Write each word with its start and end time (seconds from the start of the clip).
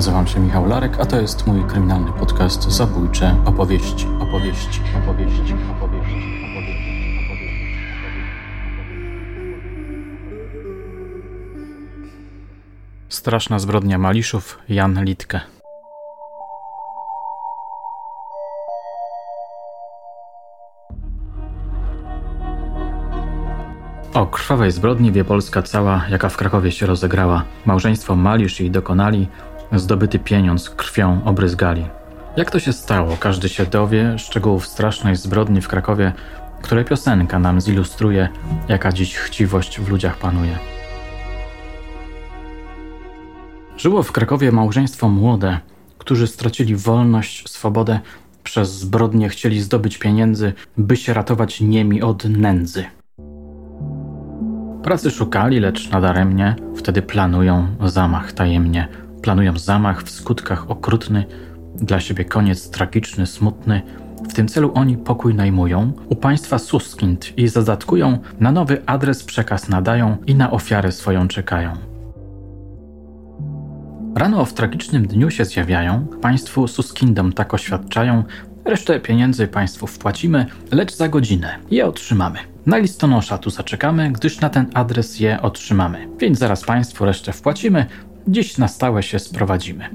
Nazywam 0.00 0.26
się 0.26 0.40
Michał 0.40 0.66
Larek, 0.66 1.00
a 1.00 1.06
to 1.06 1.20
jest 1.20 1.46
mój 1.46 1.64
kryminalny 1.64 2.12
podcast 2.12 2.62
Zabójcze 2.62 3.36
opowieści, 3.44 4.06
opowieści, 4.20 4.80
opowieści, 5.02 5.54
opowieści. 5.76 6.14
Straszna 13.08 13.58
zbrodnia 13.58 13.98
Maliszów, 13.98 14.58
Jan 14.68 15.04
Litke. 15.04 15.40
O 24.14 24.26
krwawej 24.26 24.72
zbrodni 24.72 25.12
wie 25.12 25.24
Polska 25.24 25.62
cała, 25.62 26.04
jaka 26.10 26.28
w 26.28 26.36
Krakowie 26.36 26.72
się 26.72 26.86
rozegrała. 26.86 27.44
Małżeństwo 27.66 28.16
Malisz 28.16 28.60
jej 28.60 28.70
dokonali, 28.70 29.28
zdobyty 29.72 30.18
pieniądz 30.18 30.70
krwią 30.70 31.24
obryzgali. 31.24 31.86
Jak 32.36 32.50
to 32.50 32.58
się 32.58 32.72
stało, 32.72 33.16
każdy 33.20 33.48
się 33.48 33.66
dowie 33.66 34.18
szczegółów 34.18 34.66
strasznej 34.66 35.16
zbrodni 35.16 35.60
w 35.60 35.68
Krakowie, 35.68 36.12
której 36.62 36.84
piosenka 36.84 37.38
nam 37.38 37.60
zilustruje, 37.60 38.28
jaka 38.68 38.92
dziś 38.92 39.16
chciwość 39.16 39.80
w 39.80 39.88
ludziach 39.88 40.16
panuje. 40.16 40.58
Żyło 43.76 44.02
w 44.02 44.12
Krakowie 44.12 44.52
małżeństwo 44.52 45.08
młode, 45.08 45.58
którzy 45.98 46.26
stracili 46.26 46.76
wolność, 46.76 47.50
swobodę, 47.50 48.00
przez 48.44 48.78
zbrodnie 48.78 49.28
chcieli 49.28 49.60
zdobyć 49.60 49.98
pieniędzy, 49.98 50.52
by 50.76 50.96
się 50.96 51.14
ratować 51.14 51.60
niemi 51.60 52.02
od 52.02 52.24
nędzy. 52.24 52.84
Pracy 54.82 55.10
szukali, 55.10 55.60
lecz 55.60 55.90
nadaremnie, 55.90 56.56
wtedy 56.76 57.02
planują 57.02 57.66
zamach 57.80 58.32
tajemnie. 58.32 58.88
Planują 59.22 59.58
zamach 59.58 60.02
w 60.02 60.10
skutkach 60.10 60.70
okrutny, 60.70 61.24
dla 61.74 62.00
siebie 62.00 62.24
koniec 62.24 62.70
tragiczny, 62.70 63.26
smutny. 63.26 63.82
W 64.30 64.32
tym 64.32 64.48
celu 64.48 64.72
oni 64.74 64.96
pokój 64.96 65.34
najmują, 65.34 65.92
u 66.08 66.16
państwa 66.16 66.58
Suskind 66.58 67.38
i 67.38 67.48
zadatkują, 67.48 68.18
na 68.40 68.52
nowy 68.52 68.82
adres 68.86 69.24
przekaz 69.24 69.68
nadają 69.68 70.16
i 70.26 70.34
na 70.34 70.50
ofiarę 70.50 70.92
swoją 70.92 71.28
czekają. 71.28 71.72
Rano 74.14 74.44
w 74.44 74.54
tragicznym 74.54 75.06
dniu 75.06 75.30
się 75.30 75.44
zjawiają, 75.44 76.06
państwu 76.22 76.68
Suskindom 76.68 77.32
tak 77.32 77.54
oświadczają, 77.54 78.24
resztę 78.64 79.00
pieniędzy 79.00 79.46
państwu 79.46 79.86
wpłacimy, 79.86 80.46
lecz 80.72 80.96
za 80.96 81.08
godzinę 81.08 81.58
je 81.70 81.86
otrzymamy. 81.86 82.38
Na 82.66 82.78
listonosza 82.78 83.38
tu 83.38 83.50
zaczekamy, 83.50 84.12
gdyż 84.12 84.40
na 84.40 84.50
ten 84.50 84.66
adres 84.74 85.20
je 85.20 85.42
otrzymamy. 85.42 86.08
Więc 86.18 86.38
zaraz 86.38 86.64
Państwu 86.64 87.04
resztę 87.04 87.32
wpłacimy, 87.32 87.86
dziś 88.28 88.58
na 88.58 88.68
stałe 88.68 89.02
się 89.02 89.18
sprowadzimy. 89.18 89.90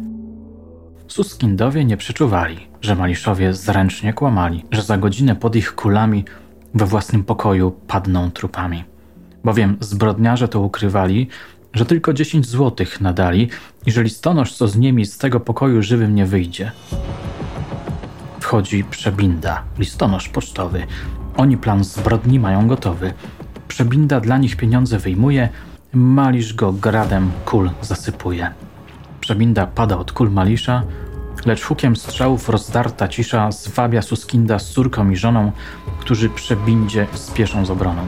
Suskindowie 1.07 1.85
nie 1.85 1.97
przeczuwali, 1.97 2.67
że 2.81 2.95
Maliszowie 2.95 3.53
zręcznie 3.53 4.13
kłamali, 4.13 4.65
że 4.71 4.81
za 4.81 4.97
godzinę 4.97 5.35
pod 5.35 5.55
ich 5.55 5.75
kulami 5.75 6.25
we 6.73 6.85
własnym 6.85 7.23
pokoju 7.23 7.71
padną 7.87 8.31
trupami. 8.31 8.83
Bowiem 9.43 9.77
zbrodniarze 9.79 10.47
to 10.47 10.61
ukrywali, 10.61 11.27
że 11.73 11.85
tylko 11.85 12.13
10 12.13 12.47
złotych 12.47 13.01
nadali 13.01 13.49
i 13.85 13.91
że 13.91 14.03
listonosz, 14.03 14.53
co 14.53 14.67
z 14.67 14.77
nimi 14.77 15.05
z 15.05 15.17
tego 15.17 15.39
pokoju 15.39 15.81
żywym 15.81 16.15
nie 16.15 16.25
wyjdzie. 16.25 16.71
Wchodzi 18.39 18.83
przebinda, 18.83 19.63
listonosz 19.79 20.29
pocztowy, 20.29 20.87
oni 21.37 21.57
plan 21.57 21.83
zbrodni 21.83 22.39
mają 22.39 22.67
gotowy. 22.67 23.13
Przebinda 23.67 24.19
dla 24.19 24.37
nich 24.37 24.55
pieniądze 24.55 24.99
wyjmuje, 24.99 25.49
Malisz 25.95 26.53
go 26.53 26.71
gradem 26.73 27.31
kul 27.45 27.69
zasypuje. 27.81 28.51
Przebinda 29.19 29.67
pada 29.67 29.97
od 29.97 30.11
kul 30.11 30.31
Malisza, 30.31 30.83
lecz 31.45 31.63
hukiem 31.63 31.95
strzałów 31.95 32.49
rozdarta 32.49 33.07
cisza 33.07 33.51
zwabia 33.51 34.01
Suskinda 34.01 34.59
z 34.59 34.71
córką 34.71 35.09
i 35.09 35.15
żoną, 35.15 35.51
którzy 35.99 36.29
przebindzie 36.29 37.07
spieszą 37.13 37.65
z 37.65 37.71
obroną. 37.71 38.01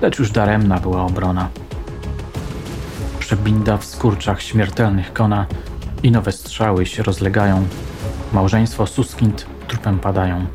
Lecz 0.00 0.18
już 0.18 0.30
daremna 0.30 0.80
była 0.80 1.02
obrona. 1.02 1.48
Przebinda 3.18 3.76
w 3.76 3.84
skurczach 3.84 4.42
śmiertelnych 4.42 5.12
kona 5.12 5.46
i 6.02 6.10
nowe 6.10 6.32
strzały 6.32 6.86
się 6.86 7.02
rozlegają. 7.02 7.66
Małżeństwo 8.32 8.86
Suskind 8.86 9.46
trupem 9.68 9.98
padają 9.98 10.46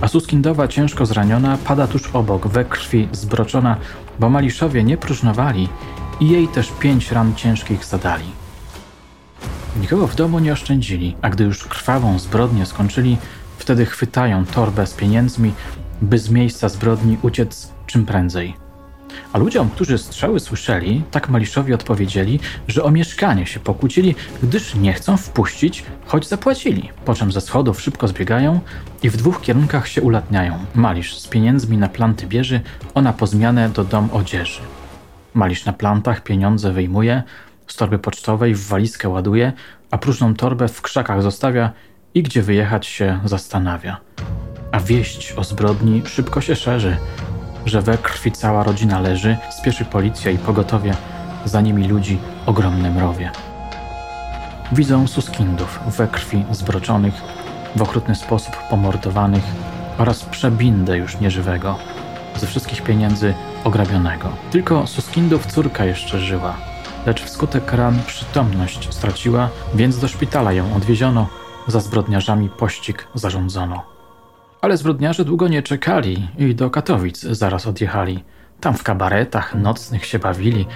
a 0.00 0.08
Suskindowa 0.08 0.68
ciężko 0.68 1.06
zraniona 1.06 1.58
pada 1.64 1.86
tuż 1.86 2.10
obok, 2.12 2.48
we 2.48 2.64
krwi 2.64 3.08
zbroczona, 3.12 3.76
bo 4.20 4.28
Maliszowie 4.28 4.84
nie 4.84 4.96
próżnowali 4.96 5.68
i 6.20 6.28
jej 6.28 6.48
też 6.48 6.72
pięć 6.80 7.12
ran 7.12 7.34
ciężkich 7.34 7.84
zadali. 7.84 8.24
Nikogo 9.80 10.06
w 10.06 10.14
domu 10.14 10.38
nie 10.38 10.52
oszczędzili, 10.52 11.16
a 11.22 11.30
gdy 11.30 11.44
już 11.44 11.64
krwawą 11.64 12.18
zbrodnię 12.18 12.66
skończyli, 12.66 13.16
wtedy 13.58 13.86
chwytają 13.86 14.46
torbę 14.46 14.86
z 14.86 14.94
pieniędzmi, 14.94 15.52
by 16.02 16.18
z 16.18 16.30
miejsca 16.30 16.68
zbrodni 16.68 17.18
uciec 17.22 17.72
czym 17.86 18.06
prędzej. 18.06 18.61
A 19.32 19.38
ludziom, 19.38 19.70
którzy 19.70 19.98
strzały 19.98 20.40
słyszeli, 20.40 21.02
tak 21.10 21.28
Maliszowi 21.28 21.74
odpowiedzieli, 21.74 22.40
że 22.68 22.82
o 22.82 22.90
mieszkanie 22.90 23.46
się 23.46 23.60
pokłócili, 23.60 24.14
gdyż 24.42 24.74
nie 24.74 24.92
chcą 24.92 25.16
wpuścić, 25.16 25.84
choć 26.06 26.28
zapłacili. 26.28 26.90
Po 27.04 27.14
czym 27.14 27.32
ze 27.32 27.40
schodów 27.40 27.80
szybko 27.80 28.08
zbiegają 28.08 28.60
i 29.02 29.10
w 29.10 29.16
dwóch 29.16 29.40
kierunkach 29.40 29.88
się 29.88 30.02
ulatniają. 30.02 30.58
Malisz 30.74 31.18
z 31.18 31.28
pieniędzmi 31.28 31.76
na 31.76 31.88
planty 31.88 32.26
bierze, 32.26 32.60
ona 32.94 33.12
po 33.12 33.26
zmianę 33.26 33.68
do 33.68 33.84
dom 33.84 34.08
odzieży. 34.12 34.60
Malisz 35.34 35.64
na 35.64 35.72
plantach 35.72 36.22
pieniądze 36.22 36.72
wyjmuje, 36.72 37.22
z 37.66 37.76
torby 37.76 37.98
pocztowej 37.98 38.54
w 38.54 38.66
walizkę 38.66 39.08
ładuje, 39.08 39.52
a 39.90 39.98
próżną 39.98 40.34
torbę 40.34 40.68
w 40.68 40.82
krzakach 40.82 41.22
zostawia 41.22 41.70
i 42.14 42.22
gdzie 42.22 42.42
wyjechać 42.42 42.86
się 42.86 43.20
zastanawia. 43.24 43.96
A 44.72 44.80
wieść 44.80 45.32
o 45.36 45.44
zbrodni 45.44 46.02
szybko 46.06 46.40
się 46.40 46.56
szerzy 46.56 46.96
że 47.66 47.82
we 47.82 47.98
krwi 47.98 48.32
cała 48.32 48.64
rodzina 48.64 49.00
leży, 49.00 49.36
spieszy 49.50 49.84
policja 49.84 50.30
i 50.30 50.38
pogotowie, 50.38 50.94
za 51.44 51.60
nimi 51.60 51.88
ludzi 51.88 52.18
ogromne 52.46 52.90
mrowie. 52.90 53.30
Widzą 54.72 55.06
Suskindów 55.06 55.80
we 55.86 56.08
krwi 56.08 56.44
zbroczonych, 56.50 57.14
w 57.76 57.82
okrutny 57.82 58.14
sposób 58.14 58.56
pomordowanych 58.70 59.44
oraz 59.98 60.24
przebindę 60.24 60.98
już 60.98 61.20
nieżywego, 61.20 61.78
ze 62.36 62.46
wszystkich 62.46 62.82
pieniędzy 62.82 63.34
ograbionego. 63.64 64.28
Tylko 64.50 64.86
Suskindów 64.86 65.46
córka 65.46 65.84
jeszcze 65.84 66.20
żyła, 66.20 66.56
lecz 67.06 67.22
wskutek 67.22 67.72
ran 67.72 67.98
przytomność 68.06 68.94
straciła, 68.94 69.48
więc 69.74 69.98
do 69.98 70.08
szpitala 70.08 70.52
ją 70.52 70.74
odwieziono, 70.76 71.26
za 71.66 71.80
zbrodniarzami 71.80 72.48
pościg 72.48 73.08
zarządzono. 73.14 73.91
Ale 74.62 74.76
zbrodniarze 74.76 75.24
długo 75.24 75.48
nie 75.48 75.62
czekali 75.62 76.28
i 76.38 76.54
do 76.54 76.70
Katowic 76.70 77.20
zaraz 77.20 77.66
odjechali. 77.66 78.24
Tam 78.60 78.74
w 78.74 78.82
kabaretach 78.82 79.54
nocnych 79.54 80.04
się 80.04 80.18
bawili, 80.18 80.66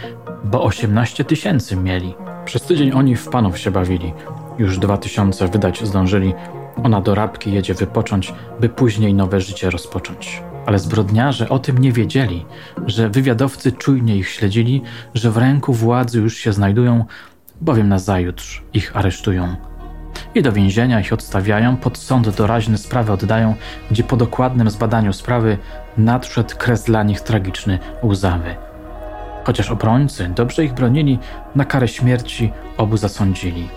bo 0.45 0.65
18 0.65 1.25
tysięcy 1.25 1.77
mieli. 1.77 2.15
Przez 2.45 2.63
tydzień 2.63 2.93
oni 2.93 3.17
w 3.17 3.29
panów 3.29 3.59
się 3.59 3.71
bawili. 3.71 4.13
Już 4.59 4.79
dwa 4.79 4.99
tysiące 4.99 5.49
wydać 5.49 5.85
zdążyli. 5.85 6.35
Ona 6.85 7.01
do 7.01 7.15
rabki 7.15 7.53
jedzie 7.53 7.75
wypocząć, 7.75 8.35
by 8.61 8.69
później 8.69 9.15
nowe 9.15 9.41
życie 9.41 9.71
rozpocząć. 9.71 10.43
Ale 10.67 10.79
zbrodniarze 10.79 11.49
o 11.49 11.59
tym 11.59 11.79
nie 11.79 11.93
wiedzieli, 11.93 12.47
że 12.87 13.09
wywiadowcy 13.09 13.73
czujnie 13.73 14.17
ich 14.17 14.29
śledzili, 14.29 14.83
że 15.15 15.31
w 15.31 15.37
ręku 15.37 15.73
władzy 15.73 16.21
już 16.21 16.37
się 16.37 16.53
znajdują, 16.53 17.05
bowiem 17.61 17.89
na 17.89 17.99
zajutrz 17.99 18.63
ich 18.73 18.97
aresztują 18.97 19.57
i 20.35 20.43
do 20.43 20.53
więzienia 20.53 21.01
ich 21.01 21.13
odstawiają, 21.13 21.77
pod 21.77 21.99
sąd 21.99 22.29
doraźny 22.29 22.79
sprawę 22.79 23.13
oddają, 23.13 23.55
gdzie 23.91 24.05
po 24.05 24.17
dokładnym 24.17 24.71
zbadaniu 24.71 25.13
sprawy 25.13 25.59
nadszedł 25.97 26.57
kres 26.57 26.85
dla 26.85 27.03
nich 27.03 27.21
tragiczny, 27.21 27.79
łzawy. 28.03 28.57
Chociaż 29.45 29.71
obrońcy 29.71 30.31
dobrze 30.35 30.65
ich 30.65 30.75
bronili, 30.75 31.19
na 31.55 31.65
karę 31.65 31.89
śmierci 31.89 32.53
obu 32.77 32.97
zasądzili. 32.97 33.69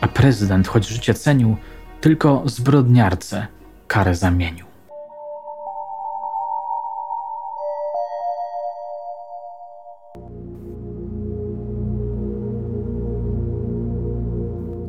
A 0.00 0.08
prezydent, 0.08 0.68
choć 0.68 0.88
życie 0.88 1.14
cenił, 1.14 1.56
tylko 2.00 2.42
zbrodniarce 2.46 3.46
karę 3.88 4.14
zamienił. 4.14 4.71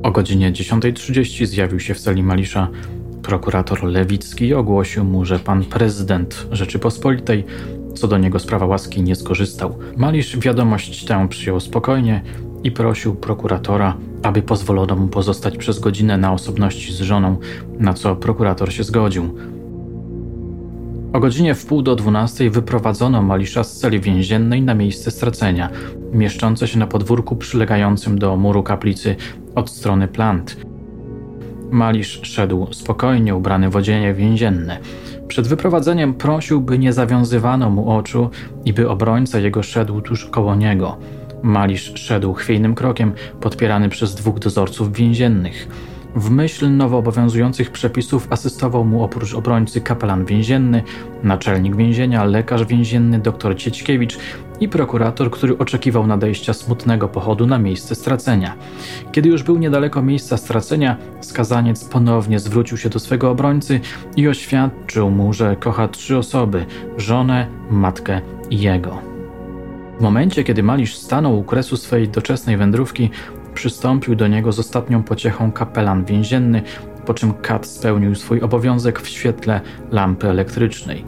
O 0.03 0.11
godzinie 0.11 0.51
10.30 0.51 1.45
zjawił 1.45 1.79
się 1.79 1.93
w 1.93 1.99
celi 1.99 2.23
Malisza 2.23 2.67
prokurator 3.21 3.83
Lewicki 3.83 4.53
ogłosił 4.53 5.03
mu, 5.03 5.25
że 5.25 5.39
pan 5.39 5.63
prezydent 5.63 6.47
Rzeczypospolitej 6.51 7.45
co 7.93 8.07
do 8.07 8.17
niego 8.17 8.39
sprawa 8.39 8.65
łaski 8.65 9.03
nie 9.03 9.15
skorzystał. 9.15 9.77
Malisz 9.97 10.37
wiadomość 10.37 11.05
tę 11.05 11.27
przyjął 11.29 11.59
spokojnie 11.59 12.21
i 12.63 12.71
prosił 12.71 13.15
prokuratora, 13.15 13.97
aby 14.23 14.41
pozwolono 14.41 14.95
mu 14.95 15.07
pozostać 15.07 15.57
przez 15.57 15.79
godzinę 15.79 16.17
na 16.17 16.33
osobności 16.33 16.93
z 16.93 17.01
żoną, 17.01 17.37
na 17.79 17.93
co 17.93 18.15
prokurator 18.15 18.73
się 18.73 18.83
zgodził. 18.83 19.37
O 21.13 21.19
godzinie 21.19 21.55
w 21.55 21.65
pół 21.65 21.81
do 21.81 21.95
dwunastej 21.95 22.49
wyprowadzono 22.49 23.21
Malisza 23.21 23.63
z 23.63 23.77
celi 23.77 23.99
więziennej 23.99 24.61
na 24.61 24.73
miejsce 24.73 25.11
stracenia, 25.11 25.69
mieszczące 26.13 26.67
się 26.67 26.79
na 26.79 26.87
podwórku 26.87 27.35
przylegającym 27.35 28.19
do 28.19 28.35
muru 28.35 28.63
kaplicy 28.63 29.15
od 29.55 29.69
strony 29.69 30.07
plant. 30.07 30.57
Malisz 31.71 32.19
szedł 32.23 32.67
spokojnie 32.71 33.35
ubrany 33.35 33.69
w 33.69 33.75
odzienie 33.75 34.13
więzienne. 34.13 34.77
Przed 35.27 35.47
wyprowadzeniem 35.47 36.13
prosił, 36.13 36.61
by 36.61 36.79
nie 36.79 36.93
zawiązywano 36.93 37.69
mu 37.69 37.91
oczu 37.91 38.29
i 38.65 38.73
by 38.73 38.89
obrońca 38.89 39.39
jego 39.39 39.63
szedł 39.63 40.01
tuż 40.01 40.25
koło 40.25 40.55
niego. 40.55 40.97
Malisz 41.43 41.93
szedł 41.95 42.33
chwiejnym 42.33 42.75
krokiem, 42.75 43.13
podpierany 43.41 43.89
przez 43.89 44.15
dwóch 44.15 44.39
dozorców 44.39 44.93
więziennych. 44.93 45.67
W 46.15 46.29
myśl 46.29 46.71
nowo 46.71 46.97
obowiązujących 46.97 47.71
przepisów 47.71 48.27
asystował 48.29 48.85
mu 48.85 49.03
oprócz 49.03 49.33
obrońcy 49.33 49.81
kapelan 49.81 50.25
więzienny, 50.25 50.83
naczelnik 51.23 51.75
więzienia, 51.75 52.23
lekarz 52.23 52.65
więzienny 52.65 53.19
dr 53.19 53.55
Ciećkiewicz 53.57 54.17
i 54.59 54.67
prokurator, 54.67 55.31
który 55.31 55.57
oczekiwał 55.57 56.07
nadejścia 56.07 56.53
smutnego 56.53 57.07
pochodu 57.07 57.47
na 57.47 57.59
miejsce 57.59 57.95
stracenia. 57.95 58.55
Kiedy 59.11 59.29
już 59.29 59.43
był 59.43 59.57
niedaleko 59.57 60.01
miejsca 60.01 60.37
stracenia, 60.37 60.97
skazaniec 61.21 61.85
ponownie 61.85 62.39
zwrócił 62.39 62.77
się 62.77 62.89
do 62.89 62.99
swego 62.99 63.31
obrońcy 63.31 63.79
i 64.15 64.27
oświadczył 64.27 65.09
mu, 65.09 65.33
że 65.33 65.55
kocha 65.55 65.87
trzy 65.87 66.17
osoby: 66.17 66.65
żonę, 66.97 67.47
matkę 67.69 68.21
i 68.49 68.59
jego. 68.59 69.01
W 69.99 70.01
momencie, 70.01 70.43
kiedy 70.43 70.63
Malisz 70.63 70.95
stanął 70.95 71.39
u 71.39 71.43
kresu 71.43 71.77
swojej 71.77 72.09
doczesnej 72.09 72.57
wędrówki, 72.57 73.09
przystąpił 73.53 74.15
do 74.15 74.27
niego 74.27 74.51
z 74.51 74.59
ostatnią 74.59 75.03
pociechą 75.03 75.51
kapelan 75.51 76.05
więzienny, 76.05 76.61
po 77.05 77.13
czym 77.13 77.33
Kat 77.33 77.65
spełnił 77.65 78.15
swój 78.15 78.41
obowiązek 78.41 79.01
w 79.01 79.07
świetle 79.07 79.61
lampy 79.91 80.29
elektrycznej. 80.29 81.05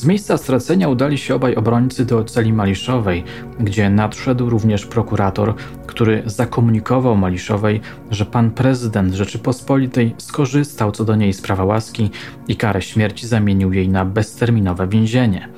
Z 0.00 0.04
miejsca 0.04 0.36
stracenia 0.36 0.88
udali 0.88 1.18
się 1.18 1.34
obaj 1.34 1.54
obrońcy 1.54 2.04
do 2.04 2.24
celi 2.24 2.52
Maliszowej, 2.52 3.24
gdzie 3.60 3.90
nadszedł 3.90 4.50
również 4.50 4.86
prokurator, 4.86 5.54
który 5.86 6.22
zakomunikował 6.26 7.16
Maliszowej, 7.16 7.80
że 8.10 8.26
pan 8.26 8.50
prezydent 8.50 9.14
Rzeczypospolitej 9.14 10.14
skorzystał 10.18 10.92
co 10.92 11.04
do 11.04 11.16
niej 11.16 11.32
z 11.32 11.40
prawa 11.40 11.64
łaski 11.64 12.10
i 12.48 12.56
karę 12.56 12.82
śmierci 12.82 13.26
zamienił 13.26 13.72
jej 13.72 13.88
na 13.88 14.04
bezterminowe 14.04 14.88
więzienie. 14.88 15.48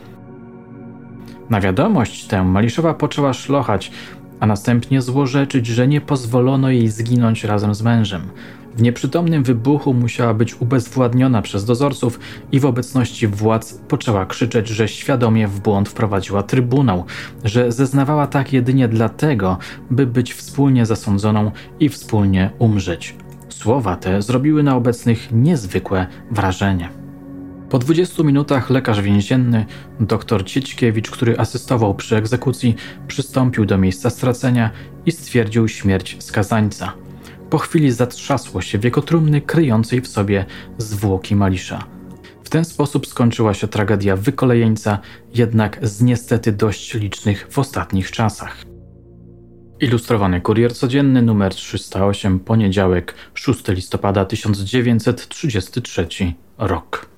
Na 1.50 1.60
wiadomość 1.60 2.26
tę 2.26 2.44
Maliszowa 2.44 2.94
poczęła 2.94 3.32
szlochać, 3.32 3.92
a 4.42 4.46
następnie 4.46 5.02
złorzeczyć, 5.02 5.66
że 5.66 5.88
nie 5.88 6.00
pozwolono 6.00 6.70
jej 6.70 6.88
zginąć 6.88 7.44
razem 7.44 7.74
z 7.74 7.82
mężem. 7.82 8.22
W 8.76 8.82
nieprzytomnym 8.82 9.42
wybuchu 9.42 9.94
musiała 9.94 10.34
być 10.34 10.60
ubezwładniona 10.60 11.42
przez 11.42 11.64
dozorców 11.64 12.20
i 12.52 12.60
w 12.60 12.66
obecności 12.66 13.28
władz 13.28 13.74
poczęła 13.88 14.26
krzyczeć, 14.26 14.68
że 14.68 14.88
świadomie 14.88 15.48
w 15.48 15.60
błąd 15.60 15.88
wprowadziła 15.88 16.42
trybunał, 16.42 17.04
że 17.44 17.72
zeznawała 17.72 18.26
tak 18.26 18.52
jedynie 18.52 18.88
dlatego, 18.88 19.58
by 19.90 20.06
być 20.06 20.34
wspólnie 20.34 20.86
zasądzoną 20.86 21.50
i 21.80 21.88
wspólnie 21.88 22.50
umrzeć. 22.58 23.14
Słowa 23.48 23.96
te 23.96 24.22
zrobiły 24.22 24.62
na 24.62 24.76
obecnych 24.76 25.32
niezwykłe 25.32 26.06
wrażenie. 26.30 27.01
Po 27.72 27.78
20 27.78 28.22
minutach 28.22 28.70
lekarz 28.70 29.00
więzienny, 29.00 29.66
dr 30.00 30.44
Ciećkiewicz, 30.44 31.10
który 31.10 31.38
asystował 31.38 31.94
przy 31.94 32.16
egzekucji, 32.16 32.74
przystąpił 33.08 33.66
do 33.66 33.78
miejsca 33.78 34.10
stracenia 34.10 34.70
i 35.06 35.12
stwierdził 35.12 35.68
śmierć 35.68 36.16
skazańca. 36.20 36.92
Po 37.50 37.58
chwili 37.58 37.92
zatrzasło 37.92 38.62
się 38.62 38.78
wieko 38.78 39.02
trumny 39.02 39.40
kryjącej 39.40 40.00
w 40.00 40.08
sobie 40.08 40.44
zwłoki 40.78 41.36
Malisza. 41.36 41.84
W 42.44 42.48
ten 42.48 42.64
sposób 42.64 43.06
skończyła 43.06 43.54
się 43.54 43.68
tragedia 43.68 44.16
wykolejeńca, 44.16 44.98
jednak 45.34 45.78
z 45.82 46.02
niestety 46.02 46.52
dość 46.52 46.94
licznych 46.94 47.46
w 47.50 47.58
ostatnich 47.58 48.10
czasach. 48.10 48.56
Ilustrowany 49.80 50.40
kurier 50.40 50.74
codzienny 50.74 51.22
numer 51.22 51.54
308, 51.54 52.40
poniedziałek, 52.40 53.14
6 53.34 53.68
listopada 53.68 54.24
1933 54.24 56.06
rok. 56.58 57.11